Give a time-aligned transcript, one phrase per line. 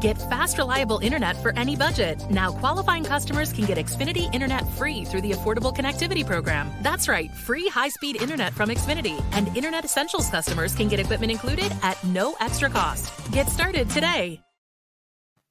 [0.00, 2.22] Get fast, reliable internet for any budget.
[2.30, 6.70] Now, qualifying customers can get Xfinity Internet free through the Affordable Connectivity Program.
[6.82, 9.22] That's right, free high speed internet from Xfinity.
[9.32, 13.12] And Internet Essentials customers can get equipment included at no extra cost.
[13.32, 14.40] Get started today.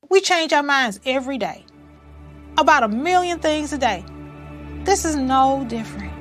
[0.09, 1.65] We change our minds every day
[2.57, 4.03] about a million things a day.
[4.83, 6.11] This is no different.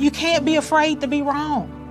[0.00, 1.83] You can't be afraid to be wrong.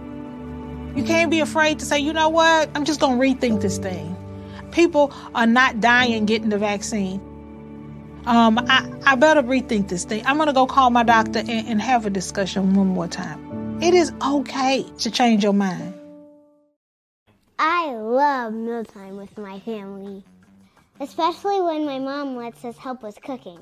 [0.95, 3.79] You can't be afraid to say, you know what, I'm just going to rethink this
[3.79, 4.15] thing.
[4.71, 7.19] People are not dying getting the vaccine.
[8.25, 10.23] Um, I, I better rethink this thing.
[10.25, 13.81] I'm going to go call my doctor and, and have a discussion one more time.
[13.81, 15.93] It is okay to change your mind.
[17.57, 20.23] I love mealtime with my family,
[20.99, 23.59] especially when my mom lets us help with cooking.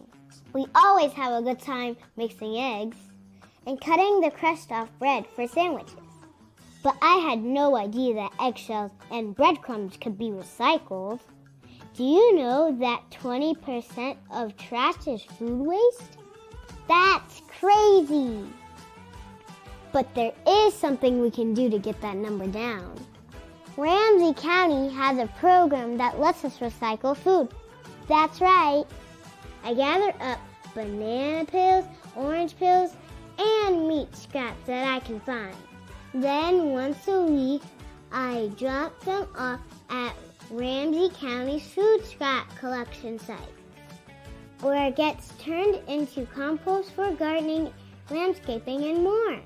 [0.53, 2.97] We always have a good time mixing eggs
[3.65, 6.10] and cutting the crust off bread for sandwiches.
[6.83, 11.19] But I had no idea that eggshells and breadcrumbs could be recycled.
[11.93, 16.17] Do you know that 20% of trash is food waste?
[16.87, 18.43] That's crazy!
[19.91, 22.95] But there is something we can do to get that number down.
[23.77, 27.49] Ramsey County has a program that lets us recycle food.
[28.07, 28.85] That's right.
[29.63, 30.39] I gather up
[30.73, 31.85] banana peels,
[32.15, 32.95] orange peels,
[33.37, 35.55] and meat scraps that I can find.
[36.13, 37.61] Then once a week,
[38.11, 40.13] I drop them off at
[40.49, 43.37] Ramsey County's food scrap collection site,
[44.59, 47.71] where it gets turned into compost for gardening,
[48.09, 49.39] landscaping, and more.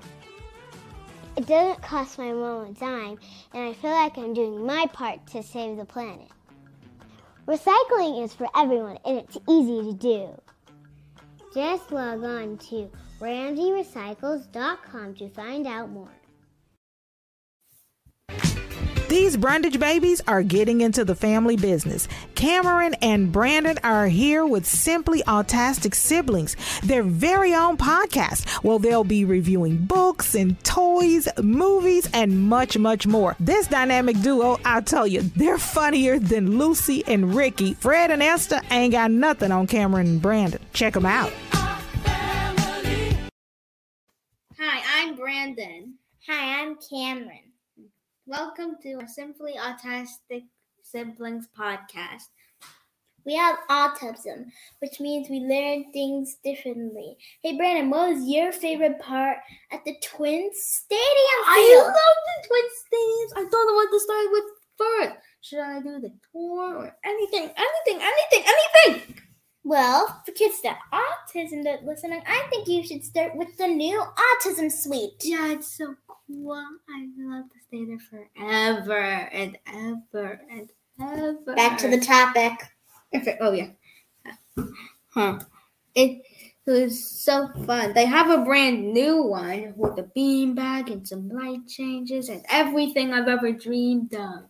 [1.36, 3.18] It doesn't cost my mom a dime,
[3.54, 6.28] and I feel like I'm doing my part to save the planet.
[7.46, 10.40] Recycling is for everyone, and it's easy to do.
[11.54, 16.10] Just log on to RamseyRecycles.com to find out more.
[19.16, 22.06] These Brundage babies are getting into the family business.
[22.34, 28.62] Cameron and Brandon are here with Simply Autastic Siblings, their very own podcast.
[28.62, 33.36] Well, they'll be reviewing books and toys, movies, and much, much more.
[33.40, 37.72] This dynamic duo, I'll tell you, they're funnier than Lucy and Ricky.
[37.72, 40.60] Fred and Esther ain't got nothing on Cameron and Brandon.
[40.74, 41.32] Check them out.
[44.60, 45.94] Hi, I'm Brandon.
[46.28, 47.55] Hi, I'm Cameron.
[48.28, 50.46] Welcome to our Simply Autistic
[50.82, 52.24] Siblings podcast.
[53.24, 54.46] We have autism,
[54.80, 57.16] which means we learn things differently.
[57.44, 59.38] Hey, Brandon, what was your favorite part
[59.70, 61.44] at the Twin Stadium?
[61.46, 63.46] I love the Twin Stadiums.
[63.46, 64.44] I don't know what to start with
[64.76, 65.22] first.
[65.42, 67.48] Should I do the tour or anything?
[67.56, 68.52] Anything, anything,
[68.84, 69.22] anything!
[69.66, 74.00] Well, for kids that autism that listening, I think you should start with the new
[74.00, 75.24] autism suite.
[75.24, 76.54] Yeah, it's so cool.
[76.88, 81.56] I love to stay there forever and ever and ever.
[81.56, 82.52] Back to the topic.
[83.40, 83.70] Oh yeah.
[85.08, 85.40] Huh.
[85.96, 86.22] It
[86.64, 87.92] was so fun.
[87.92, 93.12] They have a brand new one with a beanbag and some light changes and everything
[93.12, 94.44] I've ever dreamed of.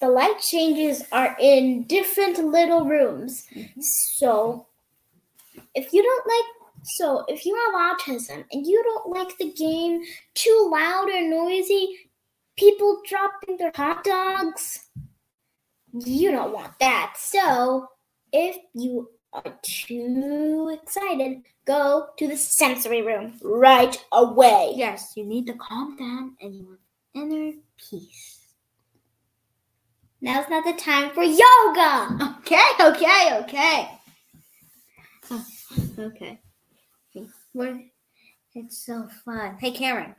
[0.00, 3.46] The light changes are in different little rooms.
[3.54, 3.80] Mm-hmm.
[4.16, 4.66] So,
[5.74, 6.44] if you don't like,
[6.82, 10.02] so if you have autism and you don't like the game
[10.34, 11.98] too loud or noisy,
[12.56, 14.86] people dropping their hot dogs,
[15.92, 17.14] you don't want that.
[17.18, 17.88] So,
[18.32, 24.72] if you are too excited, go to the sensory room right away.
[24.74, 26.80] Yes, you need to calm down and you want
[27.14, 28.39] inner peace.
[30.22, 32.36] Now's not the time for yoga.
[32.38, 33.88] Okay, okay, okay.
[35.30, 35.46] Oh,
[35.98, 36.40] okay.
[37.52, 37.74] What?
[38.54, 39.56] It's so fun.
[39.58, 40.14] Hey, Karen.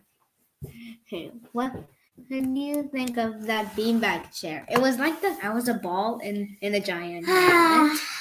[1.05, 1.73] Hey, what?
[1.73, 4.65] What do you think of that beanbag chair?
[4.69, 5.39] It was like that.
[5.43, 7.25] I was a ball in in a giant.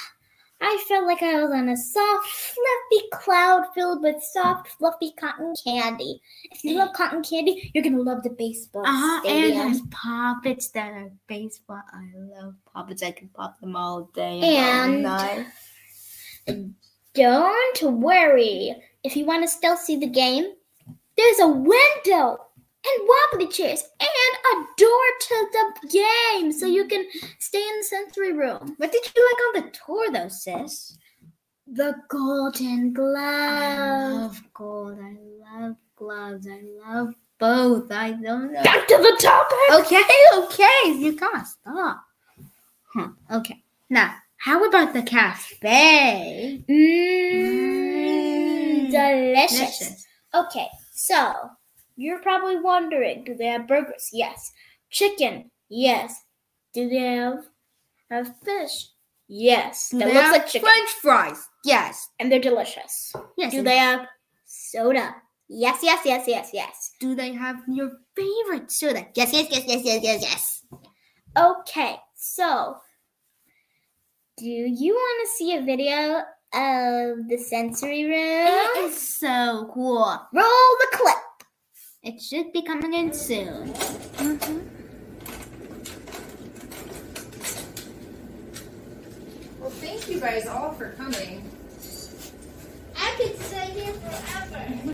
[0.71, 5.53] I felt like I was on a soft, fluffy cloud filled with soft, fluffy cotton
[5.61, 6.21] candy.
[6.49, 10.91] If you love cotton candy, you're gonna love the baseball Uh-huh, and there's poppets that
[10.91, 11.81] are baseball.
[11.91, 13.03] I love poppets.
[13.03, 15.47] I can pop them all day and, all night.
[17.15, 18.73] Don't worry.
[19.03, 20.53] If you want to still see the game,
[21.17, 22.37] there's a window
[22.85, 27.05] and wobbly chairs and a door to the game, so you can
[27.39, 28.75] stay in the sensory room.
[28.77, 30.97] What did you like on the tour, though, sis?
[31.67, 34.21] The Golden I Glove.
[34.21, 34.99] love gold.
[34.99, 35.15] I
[35.59, 36.47] love gloves.
[36.47, 37.91] I love both.
[37.91, 38.63] I don't know.
[38.63, 39.57] Back to the topic.
[39.85, 40.01] Okay,
[40.35, 40.91] okay.
[40.99, 42.03] You gotta stop.
[42.93, 43.09] Huh.
[43.31, 43.63] Okay.
[43.89, 46.63] Now, how about the cafe?
[46.67, 47.71] Mmm,
[48.87, 48.91] mmm.
[48.91, 49.57] delicious.
[49.59, 50.05] Delicious.
[50.33, 51.33] Okay, so
[52.01, 54.09] You're probably wondering, do they have burgers?
[54.11, 54.51] Yes.
[54.89, 55.51] Chicken?
[55.69, 56.19] Yes.
[56.73, 57.45] Do they have
[58.09, 58.87] have fish?
[59.27, 59.89] Yes.
[59.89, 60.67] That they looks have like chicken.
[60.67, 61.47] French fries?
[61.63, 62.09] Yes.
[62.19, 63.13] And they're delicious.
[63.37, 63.51] Yes.
[63.51, 64.07] Do they have
[64.45, 65.15] soda?
[65.47, 66.91] Yes, yes, yes, yes, yes.
[66.99, 69.05] Do they have your favorite soda?
[69.15, 70.65] Yes, yes, yes, yes, yes, yes, yes.
[71.37, 72.77] Okay, so
[74.37, 76.23] do you want to see a video
[76.53, 78.15] of the sensory room?
[78.15, 80.19] It is so cool.
[80.33, 81.15] Roll the clip.
[82.03, 83.73] It should be coming in soon.
[83.73, 84.59] Mm-hmm.
[89.59, 91.49] Well, thank you guys all for coming.
[92.97, 94.93] I could stay here forever.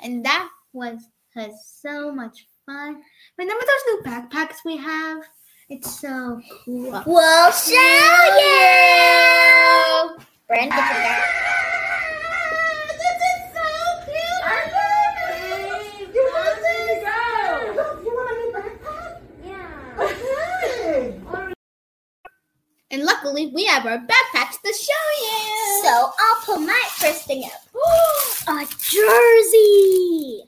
[0.00, 0.98] And that was
[1.34, 3.02] was so much fun.
[3.38, 5.22] Remember those new backpacks we have?
[5.68, 7.02] It's so cool.
[7.06, 7.72] We'll show
[8.38, 10.16] you.
[10.46, 11.24] Brand get your back.
[13.00, 13.68] This is so
[14.04, 14.44] cute.
[16.14, 16.62] You want to
[17.02, 17.16] go?
[18.04, 19.12] You want a new backpack?
[19.44, 19.94] Yeah.
[22.90, 25.82] And luckily, we have our backpacks to show you.
[25.82, 27.52] So I'll pull my first thing up.
[28.48, 30.42] a jersey.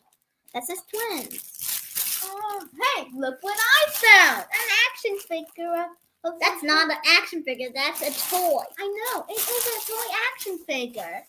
[0.52, 2.23] That says twins.
[2.25, 4.40] Oh, hey, look what I found!
[4.43, 5.87] An action figure
[6.25, 6.32] of.
[6.40, 7.69] That's not an action figure.
[7.75, 8.62] That's a toy.
[8.78, 11.23] I know it is a toy action figure.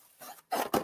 [0.52, 0.80] Uh,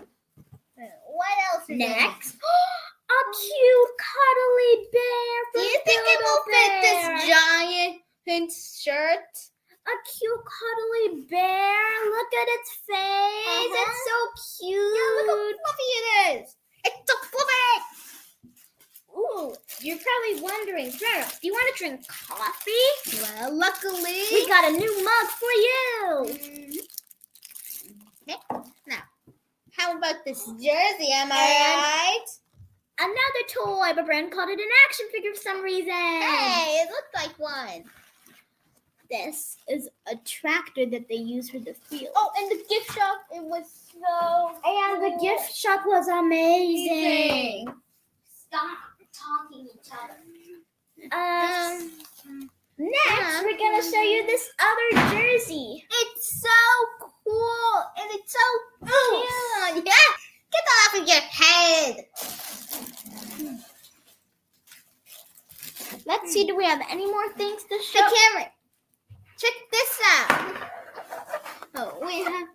[1.07, 1.69] What else?
[1.69, 2.35] Is Next,
[3.11, 5.37] a cute cuddly bear.
[5.55, 7.29] Do you think it will fit this
[8.27, 9.54] giant shirt?
[9.87, 12.11] A cute cuddly bear.
[12.11, 12.97] Look at its face.
[12.97, 13.85] Uh-huh.
[13.85, 14.17] It's so
[14.59, 14.95] cute.
[14.97, 16.07] Yeah, look how fluffy it
[16.41, 16.57] is.
[16.85, 17.85] It's so fluffy.
[19.17, 23.21] Ooh, you're probably wondering, Sarah, do you want to drink coffee?
[23.23, 24.25] Well, luckily.
[24.33, 26.25] We got a new mug for you.
[26.27, 26.79] Mhm.
[28.27, 28.39] Okay,
[28.87, 29.03] now,
[29.77, 31.13] how about this jersey?
[31.13, 32.27] Am I right?
[32.99, 35.93] Another toy, but Brand called it an action figure for some reason.
[35.93, 37.85] Hey, it looked like one.
[39.11, 42.09] This is a tractor that they use for the field.
[42.17, 44.57] Oh, and the gift shop, it was so.
[44.65, 47.67] and the gift shop was amazing.
[48.27, 48.79] Stop
[49.13, 50.17] talking each other.
[51.13, 51.91] Um,
[52.27, 55.85] Um, next, we're gonna show you this other jersey.
[55.91, 56.49] it's so
[57.25, 59.85] cool and it's so cute.
[59.85, 60.11] Yeah,
[60.51, 62.07] get that off of your head.
[66.07, 67.99] Let's see, do we have any more things to show?
[68.01, 68.51] The Cameron,
[69.39, 70.55] check this out.
[71.75, 72.49] Oh, we have.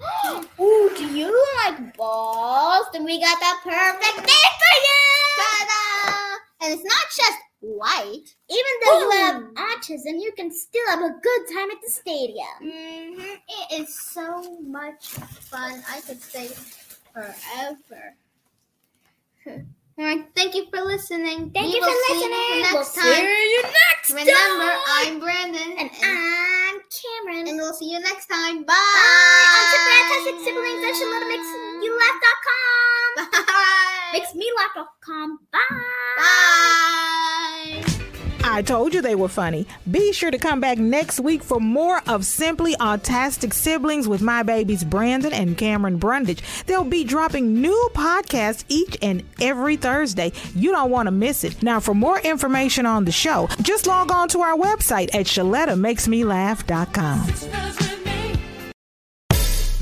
[0.60, 2.86] Ooh, do you like balls?
[2.92, 5.36] Then we got the perfect thing for you.
[5.36, 6.36] Ta-da!
[6.62, 8.34] And it's not just white.
[8.48, 9.10] Even though you Ooh.
[9.10, 12.46] have autism, you can still have a good time at the stadium.
[12.60, 15.82] hmm It is so much fun.
[15.90, 16.48] I could stay
[17.12, 18.14] forever.
[19.98, 21.50] All right, thank you for listening.
[21.50, 22.32] Thank We you for see listening.
[22.32, 23.22] You We'll next see time.
[23.24, 24.80] you next Remember, time.
[24.88, 25.78] I'm Brandon, And I'm Cameron.
[25.78, 25.89] and
[27.70, 28.64] we'll see you next time.
[28.64, 28.74] Bye.
[28.74, 29.54] Bye.
[29.54, 32.66] On to Fantastic Siblings at ShelettaMakesYouLaugh.com.
[33.46, 34.18] Bye.
[34.18, 35.38] MakesMeLaugh.com.
[35.52, 35.58] Bye.
[36.18, 37.26] Bye.
[38.42, 39.66] I told you they were funny.
[39.90, 44.42] Be sure to come back next week for more of Simply Autastic Siblings with my
[44.42, 46.42] babies Brandon and Cameron Brundage.
[46.66, 50.32] They'll be dropping new podcasts each and every Thursday.
[50.54, 51.62] You don't want to miss it.
[51.62, 57.26] Now, for more information on the show, just log on to our website at ShelettaMakesMeLaugh.com.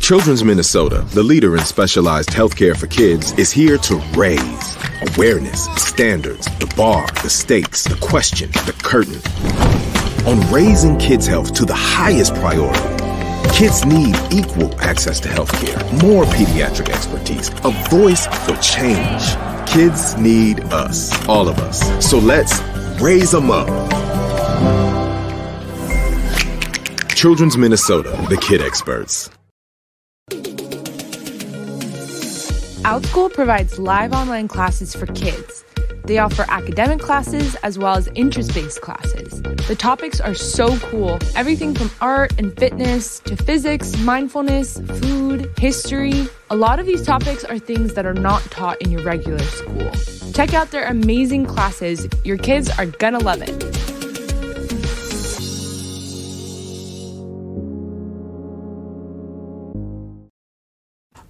[0.00, 4.77] Children's Minnesota, the leader in specialized healthcare for kids, is here to raise
[5.18, 9.18] awareness, standards, the bar, the stakes, the question, the curtain.
[10.28, 12.78] On raising kids' health to the highest priority,
[13.52, 19.34] kids need equal access to healthcare, more pediatric expertise, a voice for change.
[19.68, 21.80] Kids need us, all of us.
[22.08, 22.60] So let's
[23.00, 23.66] raise them up.
[27.16, 29.30] Children's Minnesota, the kid experts.
[32.88, 35.62] OutSchool provides live online classes for kids.
[36.04, 39.42] They offer academic classes as well as interest based classes.
[39.42, 46.28] The topics are so cool everything from art and fitness to physics, mindfulness, food, history.
[46.48, 49.92] A lot of these topics are things that are not taught in your regular school.
[50.32, 52.08] Check out their amazing classes.
[52.24, 53.97] Your kids are gonna love it.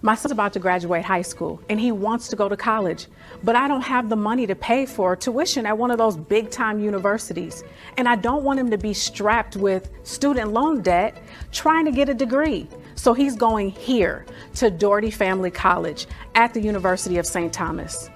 [0.08, 3.08] My son's about to graduate high school and he wants to go to college,
[3.44, 6.48] but I don't have the money to pay for tuition at one of those big
[6.48, 7.62] time universities.
[7.98, 11.22] And I don't want him to be strapped with student loan debt
[11.52, 12.66] trying to get a degree.
[12.94, 14.24] So he's going here
[14.54, 17.52] to Doherty Family College at the University of St.
[17.52, 18.08] Thomas.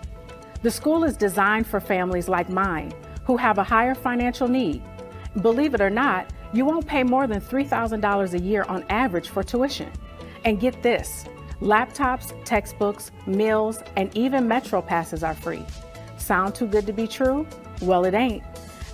[0.63, 2.95] The school is designed for families like mine
[3.27, 4.83] who have a higher financial need.
[5.43, 9.43] Believe it or not, you won't pay more than $3,000 a year on average for
[9.43, 9.93] tuition.
[10.47, 11.27] And get this
[11.63, 15.65] laptops, textbooks, meals, and even Metro passes are free.
[16.19, 17.47] Sound too good to be true?
[17.81, 18.43] Well, it ain't.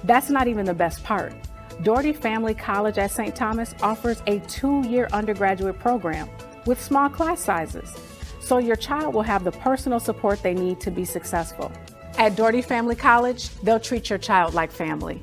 [0.05, 1.35] That's not even the best part.
[1.83, 3.35] Doherty Family College at St.
[3.35, 6.29] Thomas offers a two year undergraduate program
[6.67, 7.95] with small class sizes,
[8.41, 11.73] so your child will have the personal support they need to be successful.
[12.17, 15.23] At Doherty Family College, they'll treat your child like family.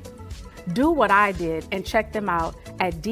[0.72, 3.02] Do what I did and check them out at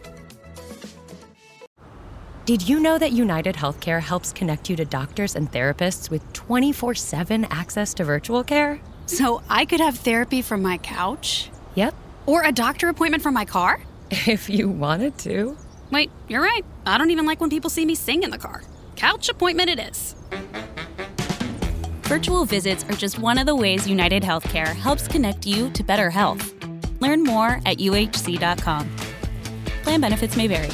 [2.46, 6.96] Did you know that United Healthcare helps connect you to doctors and therapists with 24
[6.96, 8.82] 7 access to virtual care?
[9.06, 11.50] So I could have therapy from my couch?
[11.76, 11.94] Yep.
[12.26, 13.80] Or a doctor appointment from my car?
[14.28, 15.58] If you wanted to.
[15.92, 16.66] Wait, you're right.
[16.86, 18.64] I don't even like when people see me sing in the car.
[18.96, 20.16] Couch appointment it is.
[22.12, 26.10] Virtual visits are just one of the ways United Healthcare helps connect you to better
[26.10, 26.53] health.
[27.00, 28.89] Learn more at uhc.com.
[29.84, 30.70] Plan benefits may vary.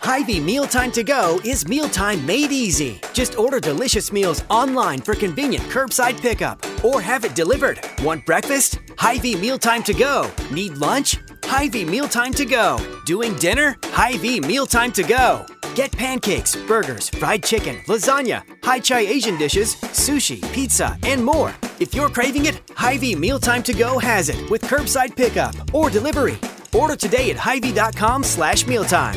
[0.00, 3.00] Hy-Vee Mealtime to Go is mealtime made easy.
[3.14, 7.80] Just order delicious meals online for convenient curbside pickup or have it delivered.
[8.02, 8.80] Want breakfast?
[8.98, 10.30] Hy-Vee Mealtime to Go.
[10.52, 11.16] Need lunch?
[11.44, 12.76] Hy-Vee Mealtime to Go.
[13.06, 13.78] Doing dinner?
[13.82, 15.46] Hy-Vee Mealtime to Go.
[15.74, 21.54] Get pancakes, burgers, fried chicken, lasagna, Hy-Chi Asian dishes, sushi, pizza, and more.
[21.78, 26.38] If you're craving it, Hy-Vee Mealtime to Go has it with curbside pickup or delivery.
[26.74, 29.16] Order today at hy-vee.com slash mealtime.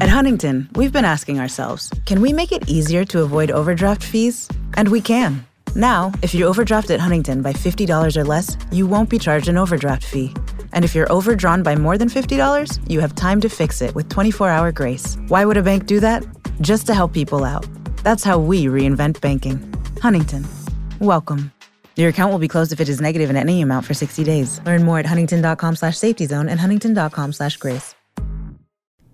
[0.00, 4.48] At Huntington, we've been asking ourselves can we make it easier to avoid overdraft fees?
[4.74, 5.46] And we can.
[5.74, 9.56] Now, if you overdraft at Huntington by $50 or less, you won't be charged an
[9.56, 10.34] overdraft fee.
[10.72, 14.08] And if you're overdrawn by more than $50, you have time to fix it with
[14.08, 15.16] 24 hour grace.
[15.28, 16.24] Why would a bank do that?
[16.60, 17.66] Just to help people out.
[18.02, 19.60] That's how we reinvent banking.
[20.00, 20.46] Huntington.
[21.00, 21.52] Welcome.
[21.96, 24.60] Your account will be closed if it is negative in any amount for 60 days.
[24.64, 27.94] Learn more at huntington.com slash safety zone and huntington.com slash grace.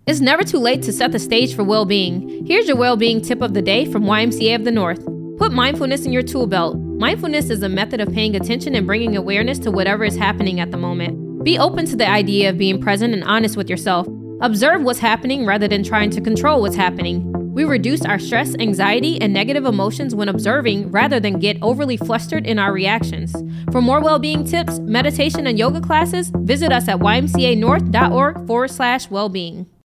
[0.06, 2.46] It's never too late to set the stage for well being.
[2.46, 5.04] Here's your well being tip of the day from YMCA of the North.
[5.36, 6.78] Put mindfulness in your tool belt.
[6.78, 10.70] Mindfulness is a method of paying attention and bringing awareness to whatever is happening at
[10.70, 11.25] the moment.
[11.46, 14.08] Be open to the idea of being present and honest with yourself.
[14.40, 17.32] Observe what's happening rather than trying to control what's happening.
[17.52, 22.48] We reduce our stress, anxiety, and negative emotions when observing rather than get overly flustered
[22.48, 23.32] in our reactions.
[23.70, 29.08] For more well being tips, meditation, and yoga classes, visit us at ymcanorth.org forward slash
[29.08, 29.66] well being.